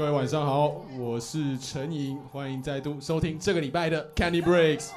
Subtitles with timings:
[0.00, 4.92] 各位晚上好，我是陈莹，欢迎再度收听这个礼拜的 Candy Breaks。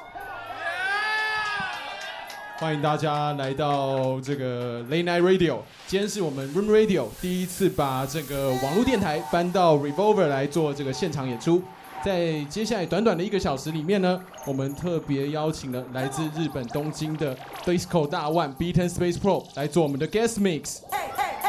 [2.56, 5.58] 欢迎大家来到这个 Late Night Radio。
[5.86, 11.62] 今天是我们 Room Radio 第一次把这个网络电台搬到 Revolver 来做这个现场演出。
[12.02, 20.78] 在接下来短短的一个小时里面呢，我们特别邀请了来自日本东京的 Disco 大腕 Beatn Space Pro 来做我们的 Guest Mix。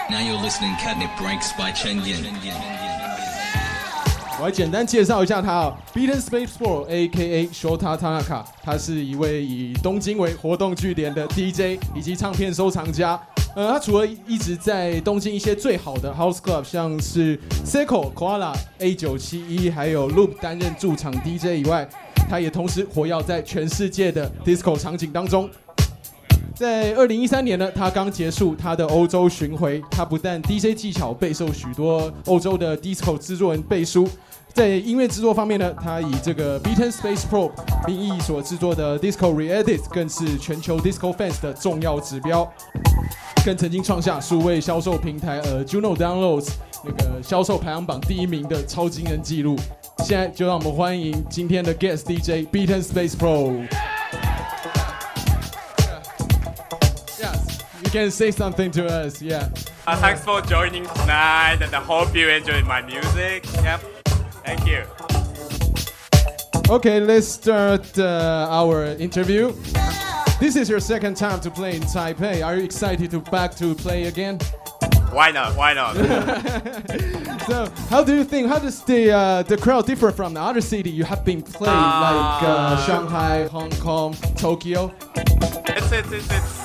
[0.10, 2.85] Now you're listening Catnip Breaks by Chen Yin.
[4.38, 7.48] 我来简单介绍一下他哦 Beaten Space Four A.K.A.
[7.48, 13.18] Shota Tanaka，他是一位以东京为活动据点的 DJ 以及唱片收藏家。
[13.56, 21.88] 呃，他除了一直在东京一些最好的 House Club，像是 Seiko、Koala、A 九七一还有 Loop 担任驻场 DJ 以外，
[22.30, 25.50] 他也同时活跃在全世界的 Disco 场景当中。
[26.56, 29.84] 在二零一三年呢，他刚结束他的欧洲巡回。
[29.92, 34.08] 他不但 DJ 技巧备受许多欧洲的 disco 制作人背书，
[34.54, 37.52] 在音乐制作方面呢，他以这个 Beaten Space Pro
[37.86, 42.50] 名义所制作的 Disco Re-edit 更是全球 disco fans 的重要指标，
[43.46, 46.52] 更曾经创下数位销售平台呃 Juno Downloads
[46.86, 49.58] 那个销售排行榜第一名的超惊人纪录。
[50.06, 53.95] 现在就让我们欢迎今天的 Guest DJ Beaten Space Pro。
[57.96, 59.22] Can say something to us.
[59.22, 59.48] Yeah.
[59.88, 63.46] Uh, thanks for joining tonight, and I hope you enjoyed my music.
[63.64, 63.80] Yep.
[64.46, 64.84] Thank you.
[66.70, 69.54] Okay, let's start uh, our interview.
[70.42, 72.46] This is your second time to play in Taipei.
[72.46, 74.40] Are you excited to back to play again?
[75.12, 75.56] Why not?
[75.56, 75.96] Why not?
[77.46, 78.48] So, how do you think?
[78.48, 81.78] How does the uh, the crowd differ from the other city you have been playing,
[82.08, 84.92] like uh, Uh, Shanghai, Hong Kong, Tokyo?
[85.16, 86.65] it's, it's, it's, it's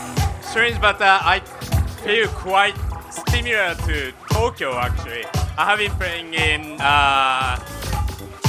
[0.50, 1.38] strange, but uh, I
[2.02, 2.74] feel quite
[3.30, 5.24] similar to Tokyo actually.
[5.56, 7.56] I have been playing in uh,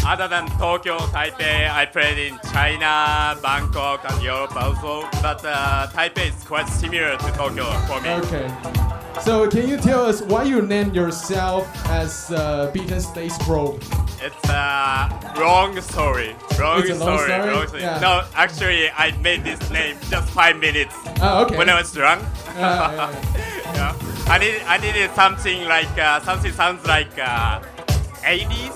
[0.06, 1.70] other than Tokyo, Taipei.
[1.70, 5.08] I played in China, Bangkok, and Europe also.
[5.22, 8.10] But uh, Taipei is quite similar to Tokyo for me.
[8.10, 8.91] Okay.
[9.20, 13.78] So, can you tell us why you named yourself as uh, Beaten Space Pro?
[14.24, 16.36] It's a wrong story.
[16.60, 17.28] Wrong It's a story.
[17.30, 17.50] story?
[17.50, 17.82] Wrong story.
[17.84, 18.00] Yeah.
[18.00, 21.58] No, actually, I made this name just five minutes Oh, okay.
[21.58, 22.24] when I was drunk.
[22.50, 23.74] Uh, yeah, yeah.
[23.76, 23.96] yeah.
[24.28, 27.60] I need I needed something like uh, something sounds like uh,
[28.24, 28.74] 80s,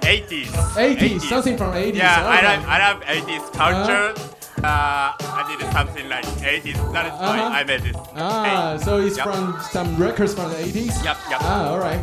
[0.00, 0.46] 80s,
[0.76, 1.94] 80s, something from 80s.
[1.94, 4.37] Yeah, I love I love 80s culture.
[4.64, 6.76] Uh, I needed something like 80s.
[6.92, 7.58] That is why Uh-huh.
[7.60, 7.96] I made this.
[8.16, 8.84] Ah, Hey.
[8.84, 9.26] so it's Yep.
[9.26, 10.94] from some records from the 80s?
[11.04, 11.40] Yep, yep.
[11.42, 12.00] Ah, all right.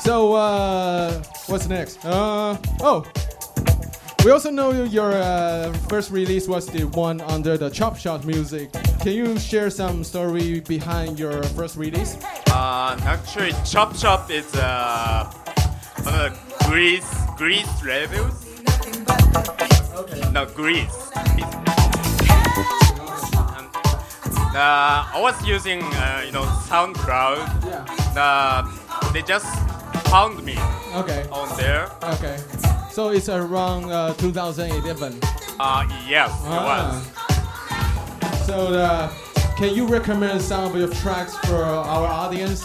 [0.00, 2.04] So, uh, what's next?
[2.04, 3.04] Uh, oh,
[4.24, 8.70] we also know your uh, first release was the one under the Chop Shot music.
[9.00, 12.16] Can you share some story behind your first release?
[12.50, 15.24] Uh, actually, Chop Chop is uh,
[16.02, 16.32] one of the
[16.68, 17.70] Greece Greece
[19.96, 20.32] labels.
[20.32, 21.10] No, Greece.
[23.36, 23.70] Um,
[24.54, 27.64] uh, I was using uh, you know SoundCloud.
[27.66, 28.20] Yeah.
[28.20, 29.46] Uh, they just
[30.08, 30.56] found me
[30.94, 31.26] Okay.
[31.30, 31.88] on there.
[32.14, 32.36] Okay.
[32.90, 35.18] So it's around uh, 2011.
[35.60, 36.64] Uh, yes, it Ah.
[36.70, 38.46] was.
[38.46, 39.08] So, uh,
[39.58, 42.64] can you recommend some of your tracks for our audience?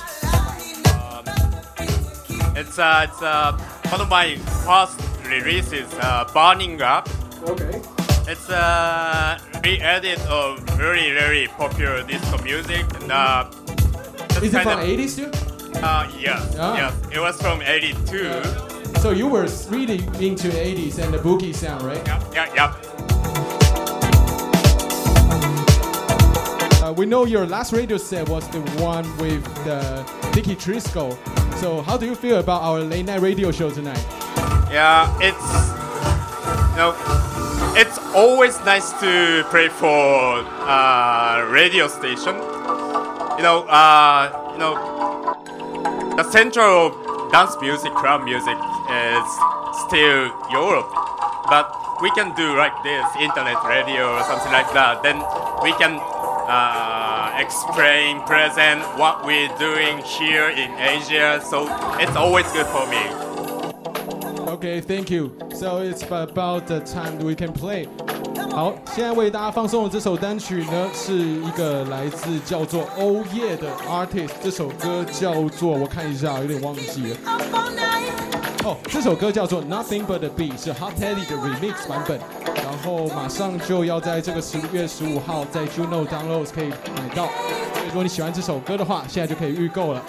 [2.56, 3.58] It's uh, it's uh,
[3.90, 7.10] one of my first releases, uh, Burning Up.
[7.44, 7.82] Okay.
[8.28, 12.86] It's a re-edit of very very popular disco music.
[13.02, 13.46] And, uh,
[14.42, 15.32] Is it from of- 80s too?
[15.82, 16.76] Uh, yes, Ah.
[16.78, 16.94] yes.
[17.12, 18.44] It was from '82.
[19.02, 22.02] So you were really into 80s and the boogie sound, right?
[22.06, 22.72] Yep, yep, yep.
[26.84, 31.18] Uh, we know your last radio set was the one with uh, Dicky Trisco.
[31.60, 34.04] So how do you feel about our late night radio show tonight?
[34.72, 35.48] Yeah, it's
[36.72, 37.21] you know, it's
[38.14, 42.36] always nice to play for uh, radio station.
[43.38, 44.76] You know, uh, you know,
[46.18, 46.92] the central
[47.32, 48.58] dance music, club music
[48.92, 49.28] is
[49.88, 50.92] still Europe,
[51.48, 51.72] but
[52.02, 55.04] we can do like this, internet radio or something like that.
[55.04, 55.18] Then
[55.64, 61.40] we can uh, explain, present what we're doing here in Asia.
[61.44, 61.68] So
[62.00, 63.31] it's always good for me.
[64.62, 65.32] Okay, thank you.
[65.56, 67.88] So it's about the time we can play.
[68.52, 74.30] 好，现在为大家放送的这首单曲呢，是一个来自叫做欧耶的 artist。
[74.44, 77.18] 这首歌叫做，我看一下，有点忘记了。
[78.64, 82.20] 哦，这首歌叫做 Nothing But the Beat，是 Hot Teddy 的 remix 版本。
[82.54, 87.26] 然后马上就要在这个十月十五号在 Juno Downloads 可以买到。
[87.74, 90.04] 所以如果你喜欢这首歌的话，现在就可以预购了。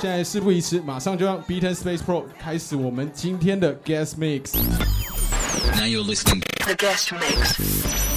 [0.00, 4.54] 现在事不宜迟，马上就让 Beaten Space Pro 开始我们今天的 Guest Mix。
[5.76, 6.42] Now you're listening.
[6.64, 8.09] The guest mix.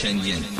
[0.00, 0.57] Breaks by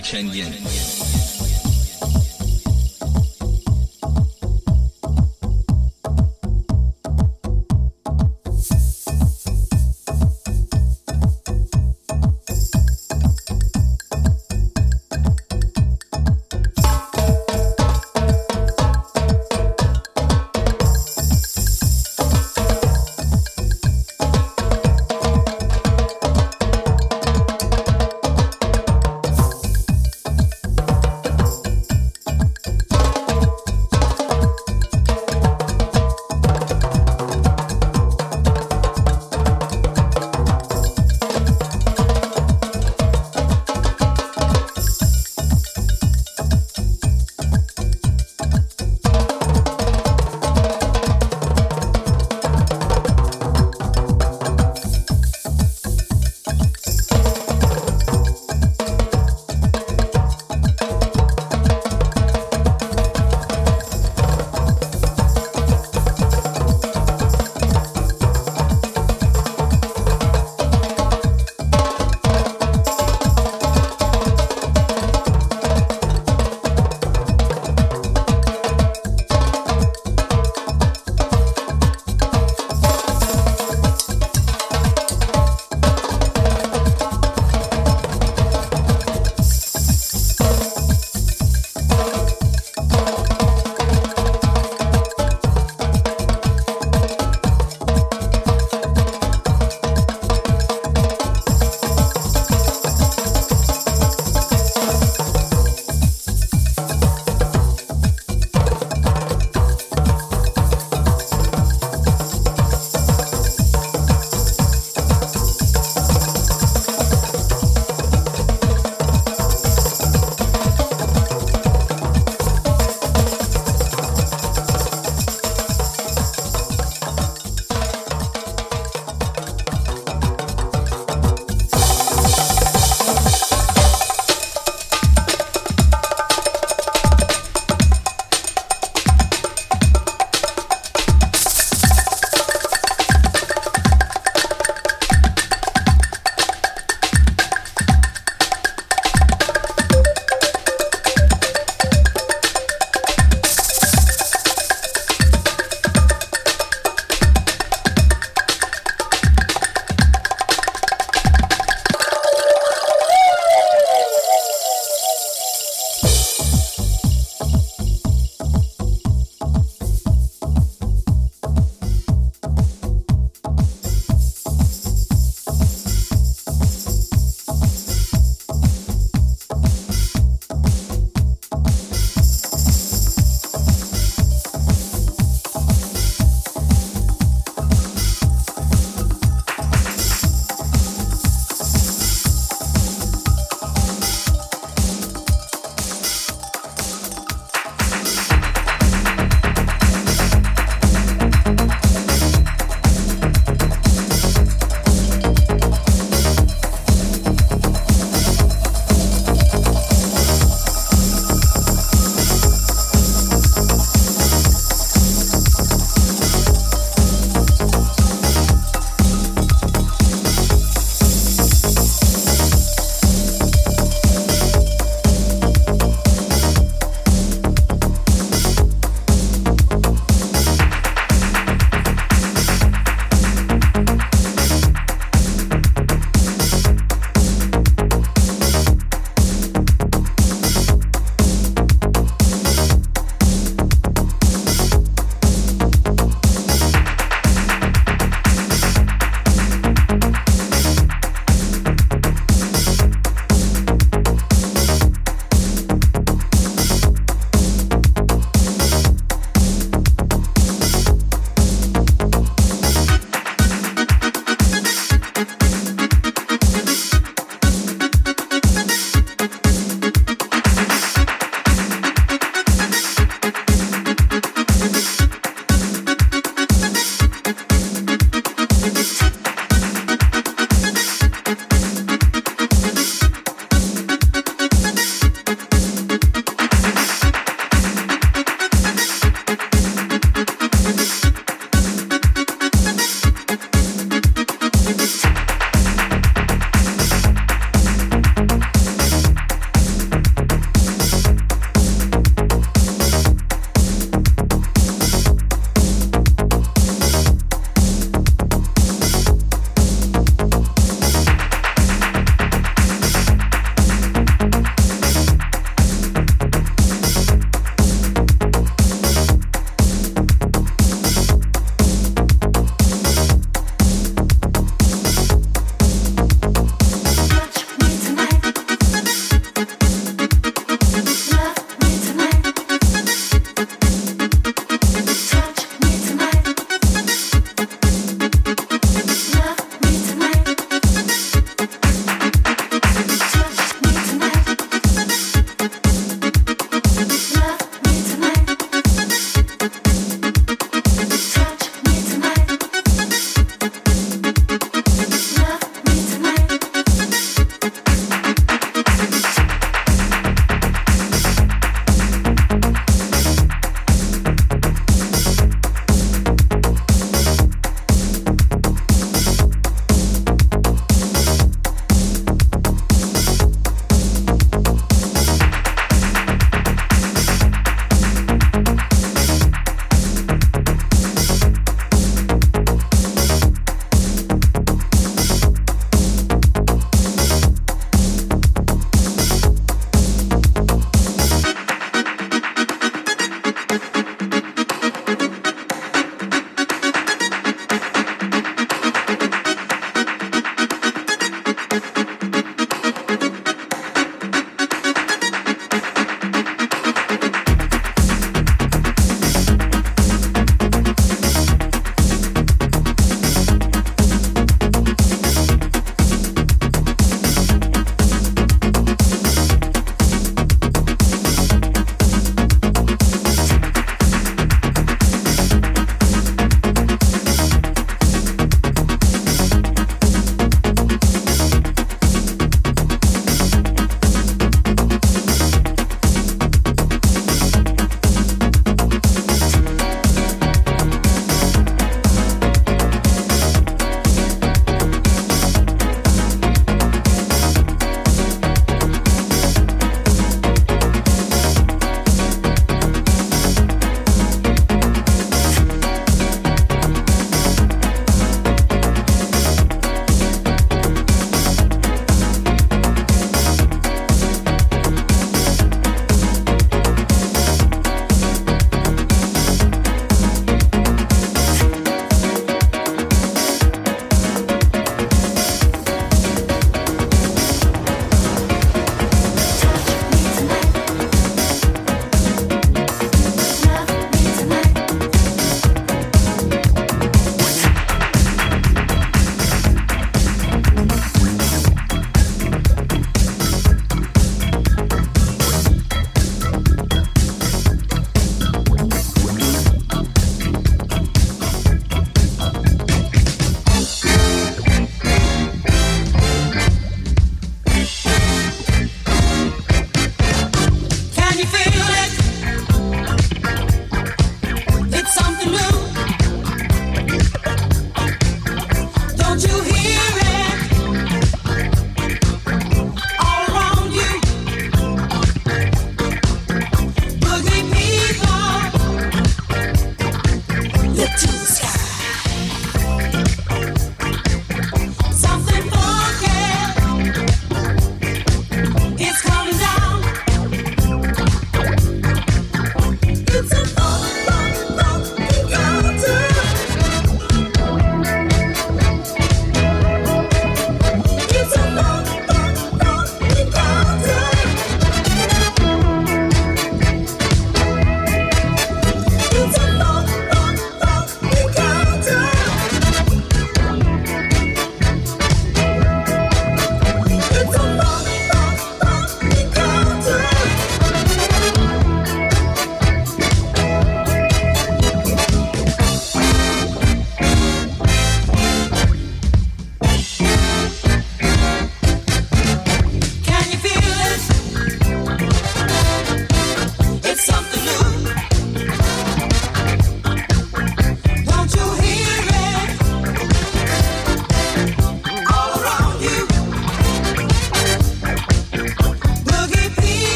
[0.00, 0.79] 千年。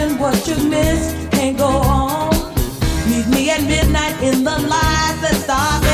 [0.00, 2.30] and what you missed can't go on.
[3.08, 5.87] Meet me at midnight in the lights that start.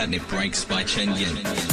[0.00, 1.69] Catnip Breaks by Chen Yin.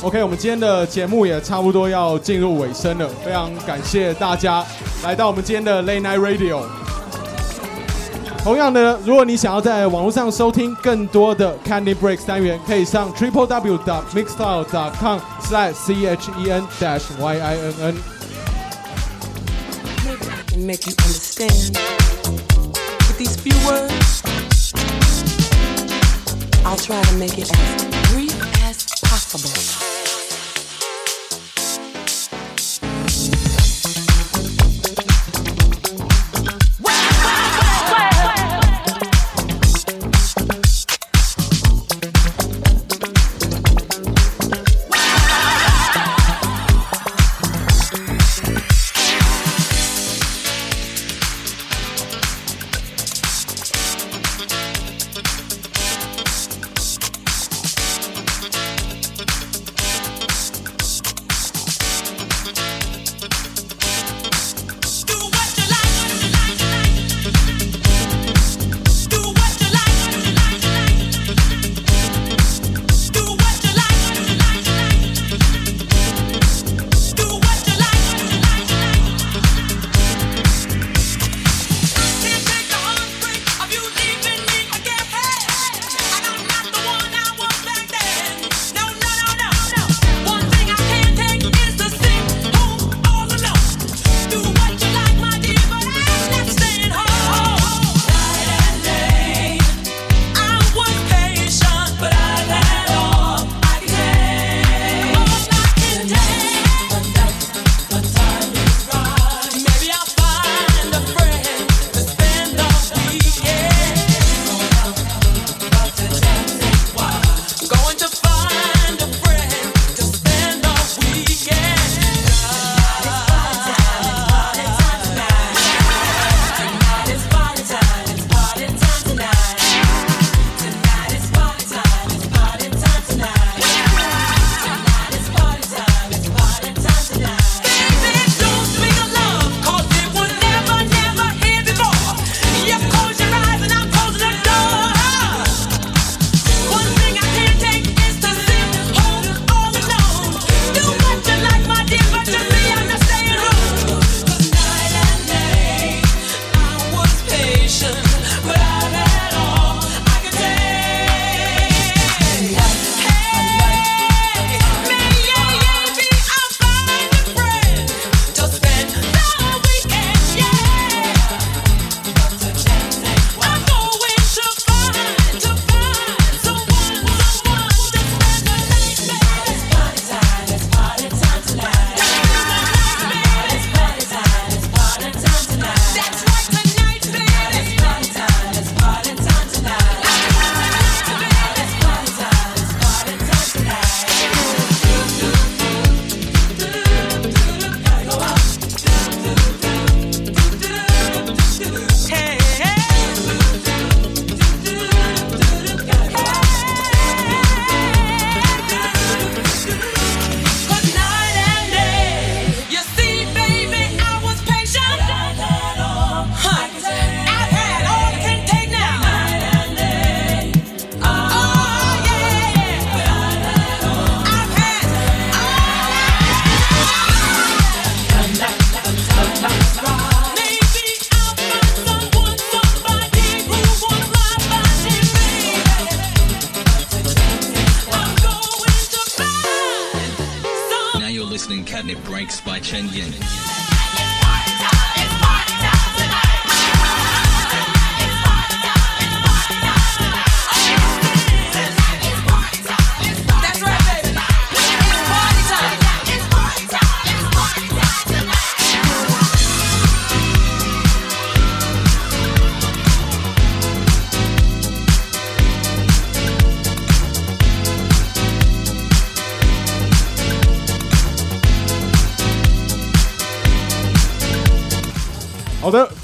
[0.00, 4.64] OK，我们今天的节目也差不多要进入尾声了，非常感谢大家
[5.02, 6.62] 来到我们今天的 Late Night Radio。
[8.44, 17.02] 同样的，如果你想要在网络上收听更多的 Candy Breaks 单元，可以上 triple w dot mixstyle dot com slash c h e n dash
[17.18, 17.96] y i n n。
[26.64, 29.87] I'll try to make it as brief as possible.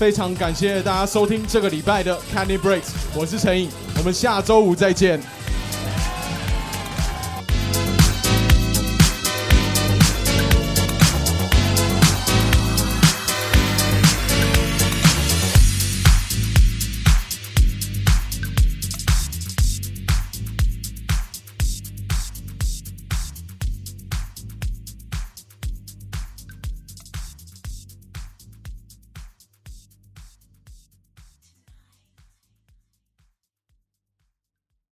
[0.05, 5.19] 非常感谢大家收听这个礼拜的 Candy Breaks，我是陈颖，我们下周五再见。